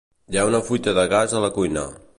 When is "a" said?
1.43-1.47